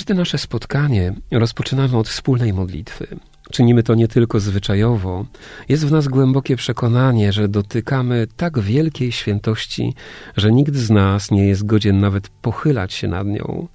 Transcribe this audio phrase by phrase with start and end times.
[0.00, 3.06] Każde nasze spotkanie rozpoczynamy od wspólnej modlitwy.
[3.50, 5.26] Czynimy to nie tylko zwyczajowo,
[5.68, 9.94] jest w nas głębokie przekonanie, że dotykamy tak wielkiej świętości,
[10.36, 13.68] że nikt z nas nie jest godzien nawet pochylać się nad nią.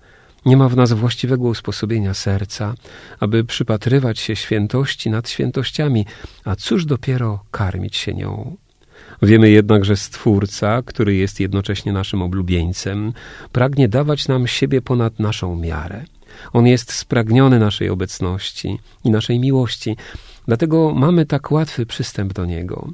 [0.46, 2.74] Nie ma w nas właściwego usposobienia serca,
[3.20, 6.06] aby przypatrywać się świętości nad świętościami,
[6.46, 8.58] a cóż dopiero karmić się nią.
[9.22, 13.14] Wiemy jednak, że Stwórca, który jest jednocześnie naszym oblubieńcem,
[13.52, 16.06] pragnie dawać nam siebie ponad naszą miarę.
[16.54, 19.98] On jest spragniony naszej obecności i naszej miłości,
[20.48, 22.90] dlatego mamy tak łatwy przystęp do Niego.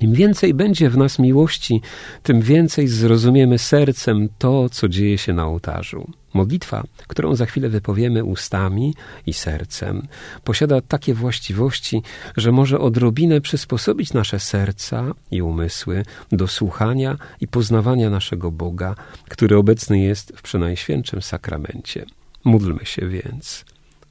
[0.00, 1.80] Im więcej będzie w nas miłości,
[2.22, 6.10] tym więcej zrozumiemy sercem to, co dzieje się na ołtarzu.
[6.34, 8.94] Modlitwa, którą za chwilę wypowiemy ustami
[9.26, 10.06] i sercem,
[10.44, 12.02] posiada takie właściwości,
[12.36, 18.94] że może odrobinę przysposobić nasze serca i umysły do słuchania i poznawania naszego Boga,
[19.28, 22.06] który obecny jest w przenajświętszym sakramencie.
[22.44, 23.64] Módlmy się więc.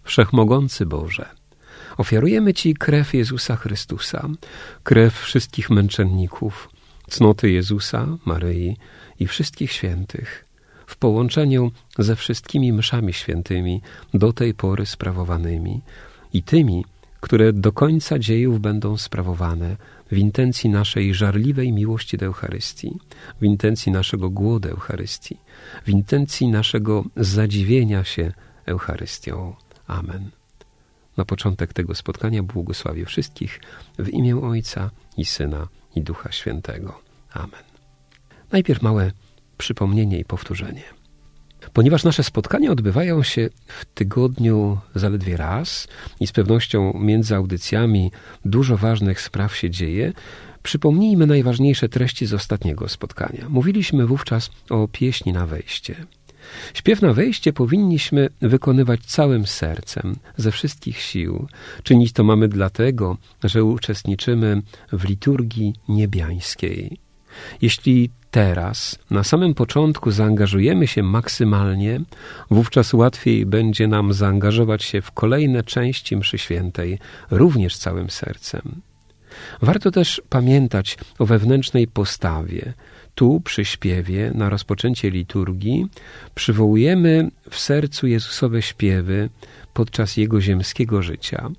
[0.04, 1.26] Wszechmogący Boże,
[1.98, 4.30] ofiarujemy Ci krew Jezusa Chrystusa,
[4.84, 6.70] krew wszystkich męczenników,
[7.10, 8.78] cnoty Jezusa, Maryi
[9.20, 10.46] i wszystkich świętych,
[10.86, 13.82] w połączeniu ze wszystkimi mszami świętymi
[14.14, 15.82] do tej pory sprawowanymi
[16.34, 16.86] i tymi,
[17.20, 19.78] które do końca dziejów będą sprawowane
[20.12, 23.00] w intencji naszej żarliwej miłości do Eucharystii,
[23.42, 25.38] w intencji naszego głodu Eucharystii,
[25.86, 28.34] w intencji naszego zadziwienia się
[28.66, 29.56] Eucharystią.
[29.88, 30.30] Amen.
[31.18, 33.62] Na początek tego spotkania błogosławię wszystkich
[34.00, 37.02] w imię Ojca i Syna i Ducha Świętego.
[37.34, 37.64] Amen.
[38.52, 39.12] Najpierw małe
[39.58, 40.84] przypomnienie i powtórzenie.
[41.74, 45.88] Ponieważ nasze spotkania odbywają się w tygodniu zaledwie raz
[46.20, 48.12] i z pewnością między audycjami
[48.46, 50.14] dużo ważnych spraw się dzieje,
[50.64, 53.50] przypomnijmy najważniejsze treści z ostatniego spotkania.
[53.50, 55.96] Mówiliśmy wówczas o pieśni na wejście.
[56.74, 61.48] Śpiew na wejście powinniśmy wykonywać całym sercem, ze wszystkich sił.
[61.84, 64.62] Czynić to mamy dlatego, że uczestniczymy
[64.92, 66.98] w liturgii niebiańskiej.
[67.62, 72.02] Jeśli teraz, na samym początku, zaangażujemy się maksymalnie,
[72.52, 77.00] wówczas łatwiej będzie nam zaangażować się w kolejne części mszy świętej,
[77.32, 78.82] również całym sercem.
[79.62, 82.74] Warto też pamiętać o wewnętrznej postawie.
[83.16, 85.88] Tu, przy śpiewie, na rozpoczęcie liturgii,
[86.36, 89.30] przywołujemy w sercu Jezusowe śpiewy
[89.74, 91.50] podczas Jego ziemskiego życia.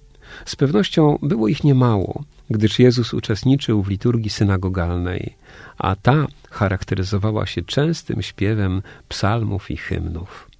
[0.44, 5.34] Z pewnością było ich niemało, gdyż Jezus uczestniczył w liturgii synagogalnej,
[5.78, 10.50] a ta charakteryzowała się częstym śpiewem psalmów i hymnów.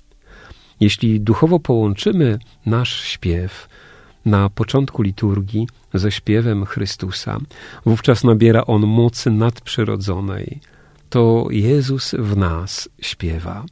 [0.81, 3.69] Jeśli duchowo połączymy nasz śpiew
[4.25, 7.39] na początku liturgii ze śpiewem Chrystusa,
[7.87, 10.61] wówczas nabiera on mocy nadprzyrodzonej.
[11.11, 13.65] To Jezus w nas śpiewa.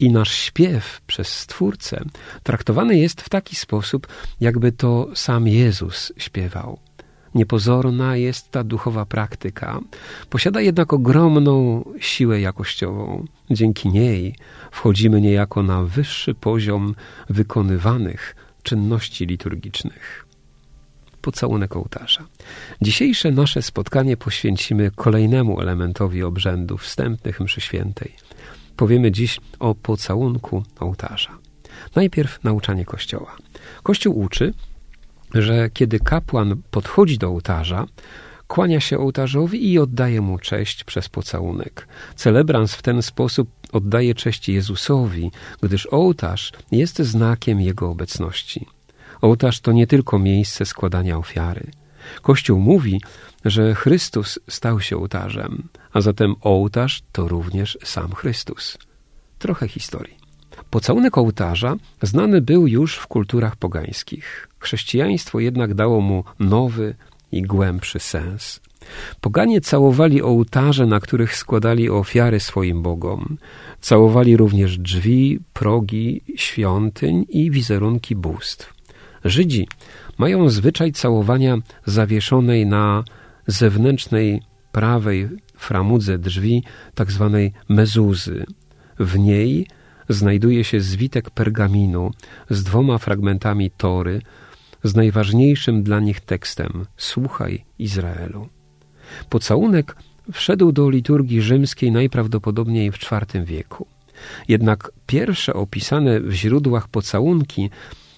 [0.00, 2.04] I nasz śpiew przez Stwórcę
[2.42, 4.06] traktowany jest w taki sposób,
[4.40, 6.78] jakby to sam Jezus śpiewał.
[7.34, 9.80] Niepozorna jest ta duchowa praktyka,
[10.30, 13.24] posiada jednak ogromną siłę jakościową.
[13.50, 14.34] Dzięki niej
[14.70, 16.94] wchodzimy niejako na wyższy poziom
[17.30, 20.26] wykonywanych czynności liturgicznych.
[21.20, 22.26] Pocałunek ołtarza.
[22.82, 28.27] Dzisiejsze nasze spotkanie poświęcimy kolejnemu elementowi obrzędów wstępnych mszy świętej.
[28.78, 31.38] Powiemy dziś o pocałunku ołtarza.
[31.96, 33.36] Najpierw nauczanie Kościoła.
[33.82, 34.54] Kościół uczy,
[35.34, 37.86] że kiedy kapłan podchodzi do ołtarza,
[38.48, 41.88] kłania się ołtarzowi i oddaje mu cześć przez pocałunek.
[42.14, 45.30] Celebrans w ten sposób oddaje cześć Jezusowi,
[45.62, 48.66] gdyż ołtarz jest znakiem Jego obecności.
[49.20, 51.70] Ołtarz to nie tylko miejsce składania ofiary.
[52.22, 53.00] Kościół mówi,
[53.44, 58.78] że Chrystus stał się ołtarzem, a zatem ołtarz to również sam Chrystus.
[59.38, 60.18] Trochę historii.
[60.70, 64.48] Pocałunek ołtarza znany był już w kulturach pogańskich.
[64.58, 66.94] Chrześcijaństwo jednak dało mu nowy
[67.32, 68.60] i głębszy sens.
[69.20, 73.38] Poganie całowali ołtarze, na których składali ofiary swoim bogom.
[73.80, 78.74] Całowali również drzwi, progi, świątyń i wizerunki bóstw.
[79.24, 79.68] Żydzi
[80.18, 83.04] mają zwyczaj całowania zawieszonej na
[83.48, 84.42] zewnętrznej
[84.72, 86.62] prawej framudze drzwi,
[86.94, 88.44] tak zwanej mezuzy.
[88.98, 89.66] W niej
[90.08, 92.10] znajduje się zwitek pergaminu
[92.50, 94.22] z dwoma fragmentami Tory,
[94.84, 98.48] z najważniejszym dla nich tekstem Słuchaj Izraelu.
[99.28, 99.96] Pocałunek
[100.32, 103.86] wszedł do liturgii rzymskiej najprawdopodobniej w IV wieku.
[104.48, 107.70] Jednak pierwsze opisane w źródłach pocałunki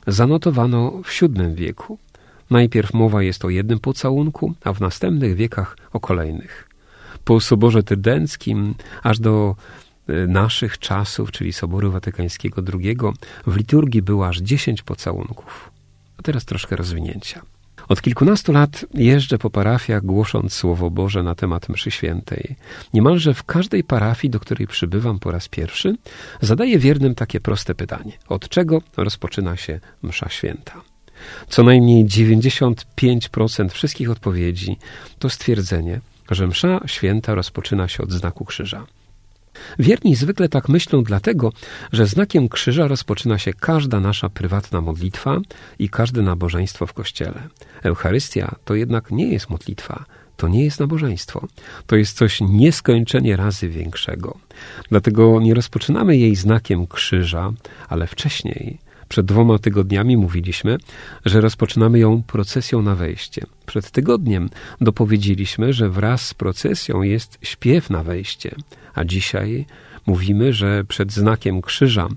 [0.07, 1.99] zanotowano w VII wieku.
[2.51, 6.69] Najpierw mowa jest o jednym pocałunku, a w następnych wiekach o kolejnych.
[7.25, 9.57] Po Soborze Trydenckim aż do
[10.09, 12.97] e, naszych czasów, czyli Soboru Watykańskiego II,
[13.47, 15.71] w liturgii było aż dziesięć pocałunków.
[16.19, 17.43] A teraz troszkę rozwinięcia.
[17.89, 22.57] Od kilkunastu lat jeżdżę po parafiach, głosząc Słowo Boże na temat mszy świętej.
[22.95, 25.97] Niemalże w każdej parafii, do której przybywam po raz pierwszy,
[26.41, 28.13] zadaję wiernym takie proste pytanie.
[28.29, 30.90] Od czego rozpoczyna się msza święta?
[31.49, 34.77] Co najmniej 95% wszystkich odpowiedzi
[35.19, 36.01] to stwierdzenie,
[36.31, 38.87] że msza święta rozpoczyna się od znaku krzyża.
[39.79, 41.53] Wierni zwykle tak myślą dlatego,
[41.93, 45.39] że znakiem krzyża rozpoczyna się każda nasza prywatna modlitwa
[45.79, 47.49] i każde nabożeństwo w kościele.
[47.83, 50.05] Eucharystia to jednak nie jest modlitwa,
[50.37, 51.47] to nie jest nabożeństwo.
[51.87, 54.39] To jest coś nieskończenie razy większego.
[54.89, 57.53] Dlatego nie rozpoczynamy jej znakiem krzyża,
[57.89, 58.79] ale wcześniej
[59.11, 60.79] przed dwoma tygodniami mówiliśmy,
[61.25, 63.47] że rozpoczynamy ją procesją na wejście.
[63.67, 68.55] Przed tygodniem dopowiedzieliśmy, że wraz z procesją jest śpiew na wejście,
[68.95, 69.67] a dzisiaj
[70.07, 72.09] mówimy, że przed znakiem krzyża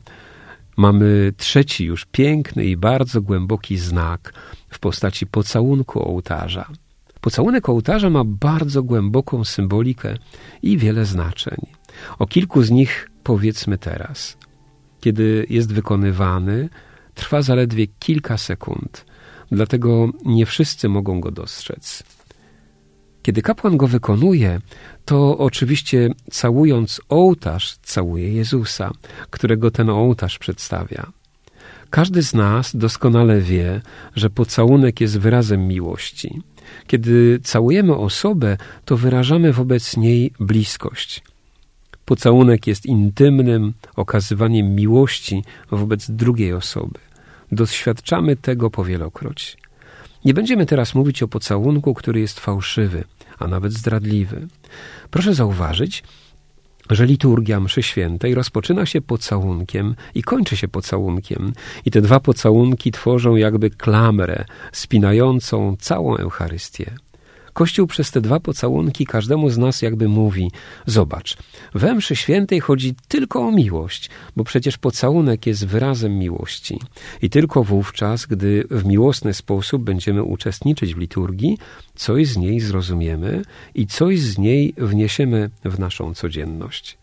[0.77, 4.33] mamy trzeci już piękny i bardzo głęboki znak
[4.69, 6.65] w postaci pocałunku ołtarza.
[7.21, 10.17] Pocałunek ołtarza ma bardzo głęboką symbolikę
[10.61, 11.57] i wiele znaczeń.
[12.19, 14.42] O kilku z nich powiedzmy teraz
[15.03, 16.69] kiedy jest wykonywany,
[17.13, 19.05] trwa zaledwie kilka sekund,
[19.51, 22.03] dlatego nie wszyscy mogą go dostrzec.
[23.21, 24.61] Kiedy kapłan go wykonuje,
[25.05, 28.91] to oczywiście całując ołtarz, całuje Jezusa,
[29.29, 31.11] którego ten ołtarz przedstawia.
[31.89, 33.81] Każdy z nas doskonale wie,
[34.15, 36.41] że pocałunek jest wyrazem miłości.
[36.87, 41.32] Kiedy całujemy osobę, to wyrażamy wobec niej bliskość.
[42.05, 46.99] Pocałunek jest intymnym okazywaniem miłości wobec drugiej osoby.
[47.51, 49.57] Doświadczamy tego powielokroć.
[50.25, 53.03] Nie będziemy teraz mówić o pocałunku, który jest fałszywy,
[53.39, 54.47] a nawet zdradliwy.
[55.11, 56.03] Proszę zauważyć,
[56.89, 61.53] że liturgia mszy świętej rozpoczyna się pocałunkiem i kończy się pocałunkiem.
[61.85, 66.95] I te dwa pocałunki tworzą jakby klamrę spinającą całą Eucharystię.
[67.53, 70.51] Kościół przez te dwa pocałunki każdemu z nas jakby mówi:
[70.85, 71.37] Zobacz,
[71.73, 76.79] we mszy świętej chodzi tylko o miłość, bo przecież pocałunek jest wyrazem miłości.
[77.21, 81.57] I tylko wówczas, gdy w miłosny sposób będziemy uczestniczyć w liturgii,
[81.95, 83.41] coś z niej zrozumiemy
[83.75, 86.97] i coś z niej wniesiemy w naszą codzienność.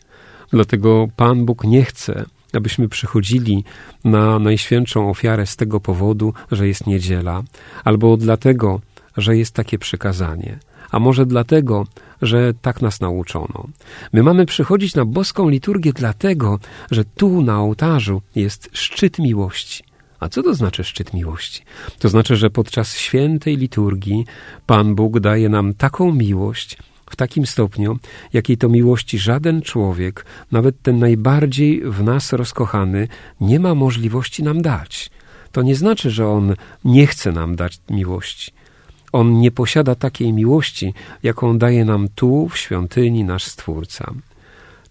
[0.51, 3.63] Dlatego Pan Bóg nie chce, abyśmy przychodzili
[4.03, 7.43] na Najświętszą ofiarę z tego powodu, że jest niedziela,
[7.83, 8.81] albo dlatego,
[9.17, 10.59] że jest takie przykazanie,
[10.91, 11.87] a może dlatego,
[12.21, 13.67] że tak nas nauczono.
[14.13, 16.59] My mamy przychodzić na boską liturgię dlatego,
[16.91, 19.83] że tu na ołtarzu jest szczyt miłości.
[20.19, 21.61] A co to znaczy szczyt miłości?
[21.99, 24.25] To znaczy, że podczas świętej liturgii
[24.65, 26.77] Pan Bóg daje nam taką miłość,
[27.09, 27.99] w takim stopniu,
[28.33, 33.07] jakiej to miłości żaden człowiek, nawet ten najbardziej w nas rozkochany,
[33.41, 35.09] nie ma możliwości nam dać.
[35.51, 36.55] To nie znaczy, że on
[36.85, 38.51] nie chce nam dać miłości.
[39.11, 44.13] On nie posiada takiej miłości, jaką daje nam tu, w świątyni, nasz Stwórca.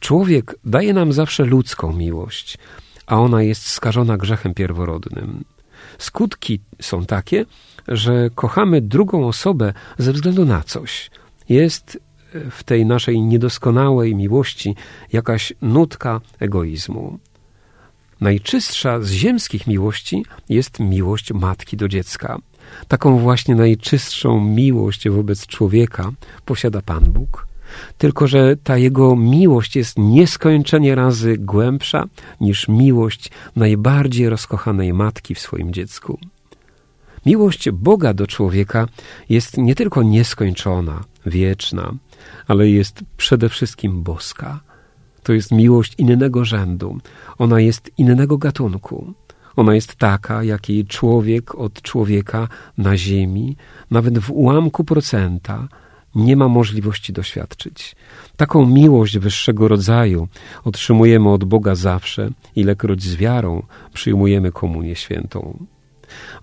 [0.00, 2.58] Człowiek daje nam zawsze ludzką miłość,
[3.06, 5.44] a ona jest skażona grzechem pierworodnym.
[5.98, 7.46] Skutki są takie,
[7.88, 11.10] że kochamy drugą osobę ze względu na coś.
[11.48, 11.98] Jest
[12.50, 14.74] w tej naszej niedoskonałej miłości
[15.12, 17.18] jakaś nutka egoizmu.
[18.20, 22.38] Najczystsza z ziemskich miłości jest miłość matki do dziecka.
[22.88, 26.10] Taką właśnie najczystszą miłość wobec człowieka
[26.44, 27.46] posiada Pan Bóg.
[27.98, 32.04] Tylko, że ta jego miłość jest nieskończenie razy głębsza
[32.40, 36.18] niż miłość najbardziej rozkochanej matki w swoim dziecku.
[37.26, 38.88] Miłość Boga do człowieka
[39.28, 41.92] jest nie tylko nieskończona, wieczna,
[42.46, 44.60] ale jest przede wszystkim boska.
[45.22, 46.98] To jest miłość innego rzędu,
[47.38, 49.14] ona jest innego gatunku.
[49.60, 52.48] Ona jest taka, jakiej człowiek od człowieka
[52.78, 53.56] na ziemi,
[53.90, 55.68] nawet w ułamku procenta,
[56.14, 57.96] nie ma możliwości doświadczyć.
[58.36, 60.28] Taką miłość wyższego rodzaju
[60.64, 63.62] otrzymujemy od Boga zawsze, ilekroć z wiarą
[63.92, 65.66] przyjmujemy komunię świętą.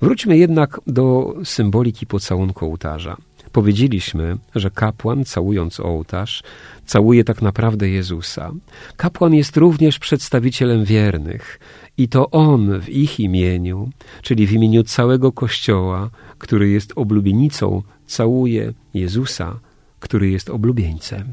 [0.01, 3.17] Wróćmy jednak do symboliki pocałunku ołtarza.
[3.51, 6.43] Powiedzieliśmy, że kapłan, całując ołtarz,
[6.85, 8.51] całuje tak naprawdę Jezusa.
[8.97, 11.59] Kapłan jest również przedstawicielem wiernych
[11.97, 13.89] i to on w ich imieniu,
[14.21, 19.59] czyli w imieniu całego Kościoła, który jest oblubienicą, całuje Jezusa,
[19.99, 21.23] który jest oblubieńcem.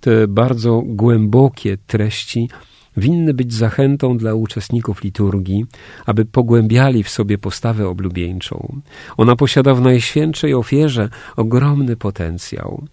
[0.00, 2.48] Te bardzo głębokie treści
[2.96, 5.64] winny być zachętą dla uczestników liturgii,
[6.06, 8.80] aby pogłębiali w sobie postawę oblubieńczą.
[9.16, 12.84] Ona posiada w najświętszej ofierze ogromny potencjał.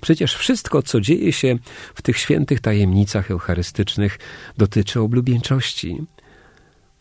[0.00, 1.58] Przecież wszystko, co dzieje się
[1.94, 4.18] w tych świętych tajemnicach eucharystycznych,
[4.58, 6.02] dotyczy oblubieńczości.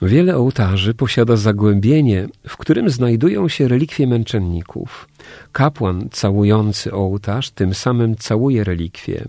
[0.01, 5.07] Wiele ołtarzy posiada zagłębienie, w którym znajdują się relikwie męczenników.
[5.51, 9.25] Kapłan całujący ołtarz tym samym całuje relikwie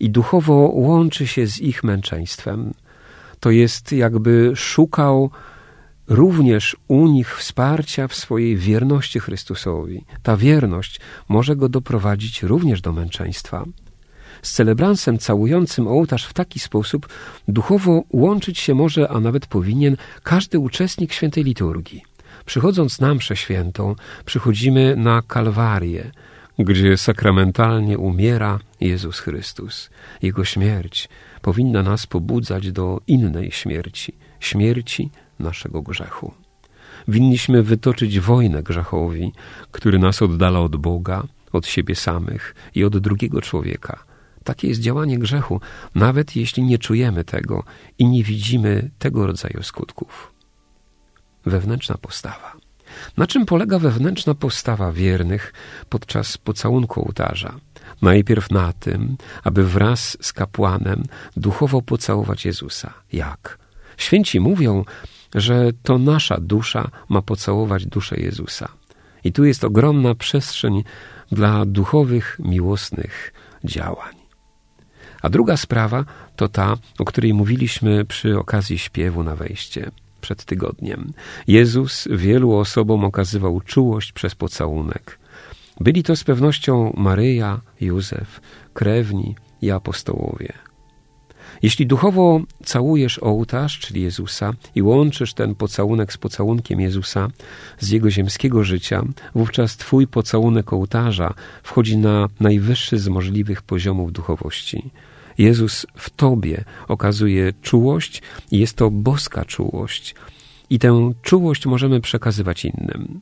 [0.00, 2.74] i duchowo łączy się z ich męczeństwem.
[3.40, 5.30] To jest jakby szukał
[6.10, 10.04] również u nich wsparcia w swojej wierności Chrystusowi.
[10.22, 13.64] Ta wierność może go doprowadzić również do męczeństwa.
[14.42, 17.08] Z celebransem całującym ołtarz w taki sposób
[17.48, 22.02] duchowo łączyć się może, a nawet powinien, każdy uczestnik świętej liturgii.
[22.46, 26.10] Przychodząc na mszę świętą, przychodzimy na Kalwarię,
[26.58, 29.90] gdzie sakramentalnie umiera Jezus Chrystus.
[30.22, 31.08] Jego śmierć
[31.42, 35.10] powinna nas pobudzać do innej śmierci, śmierci
[35.40, 36.34] naszego grzechu.
[37.08, 39.32] Winniśmy wytoczyć wojnę grzechowi,
[39.70, 44.04] który nas oddala od Boga, od siebie samych i od drugiego człowieka.
[44.44, 45.60] Takie jest działanie grzechu,
[45.94, 47.64] nawet jeśli nie czujemy tego
[47.98, 50.32] i nie widzimy tego rodzaju skutków.
[51.46, 52.52] Wewnętrzna postawa.
[53.16, 55.52] Na czym polega wewnętrzna postawa wiernych
[55.88, 57.54] podczas pocałunku ołtarza?
[58.02, 61.02] Najpierw na tym, aby wraz z kapłanem
[61.36, 62.94] duchowo pocałować Jezusa.
[63.12, 63.58] Jak?
[63.96, 64.84] Święci mówią,
[65.34, 68.68] że to nasza dusza ma pocałować duszę Jezusa.
[69.24, 70.84] I tu jest ogromna przestrzeń
[71.32, 73.32] dla duchowych, miłosnych
[73.64, 74.14] działań.
[75.22, 76.04] A druga sprawa
[76.36, 81.12] to ta, o której mówiliśmy przy okazji śpiewu na wejście przed tygodniem.
[81.46, 85.18] Jezus wielu osobom okazywał czułość przez pocałunek.
[85.80, 88.40] Byli to z pewnością Maryja, Józef,
[88.74, 90.69] krewni i apostołowie.
[91.62, 97.28] Jeśli duchowo całujesz ołtarz, czyli Jezusa, i łączysz ten pocałunek z pocałunkiem Jezusa
[97.78, 99.02] z jego ziemskiego życia,
[99.34, 104.90] wówczas Twój pocałunek ołtarza wchodzi na najwyższy z możliwych poziomów duchowości.
[105.38, 110.14] Jezus w Tobie okazuje czułość i jest to boska czułość.
[110.70, 113.20] I tę czułość możemy przekazywać innym.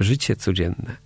[0.00, 0.96] Życie codzienne.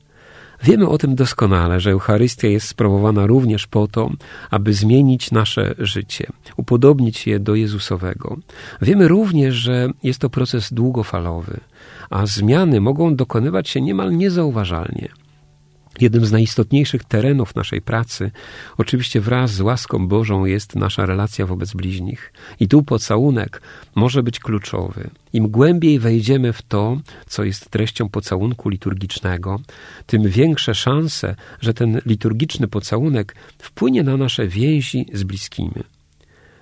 [0.63, 4.11] Wiemy o tym doskonale, że Eucharystia jest sprawowana również po to,
[4.51, 8.37] aby zmienić nasze życie, upodobnić je do Jezusowego.
[8.83, 11.61] Wiemy również, że jest to proces długofalowy,
[12.11, 15.09] a zmiany mogą dokonywać się niemal niezauważalnie.
[16.01, 18.31] Jednym z najistotniejszych terenów naszej pracy,
[18.79, 22.33] oczywiście wraz z łaską Bożą, jest nasza relacja wobec bliźnich.
[22.61, 23.63] I tu pocałunek
[23.95, 25.11] może być kluczowy.
[25.33, 29.61] Im głębiej wejdziemy w to, co jest treścią pocałunku liturgicznego,
[30.07, 35.83] tym większe szanse, że ten liturgiczny pocałunek wpłynie na nasze więzi z bliskimi.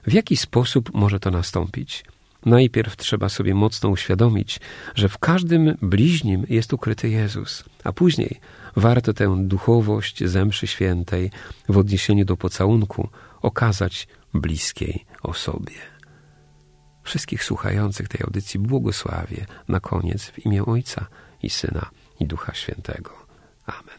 [0.06, 2.04] W jaki sposób może to nastąpić?
[2.46, 4.60] Najpierw trzeba sobie mocno uświadomić,
[4.94, 8.40] że w każdym bliźnim jest ukryty Jezus, a później
[8.76, 11.30] warto tę duchowość zemszy świętej
[11.68, 13.08] w odniesieniu do pocałunku
[13.42, 15.94] okazać bliskiej osobie.
[17.02, 21.06] Wszystkich słuchających tej audycji błogosławię na koniec w imię Ojca
[21.42, 23.10] i Syna i Ducha Świętego.
[23.66, 23.98] Amen.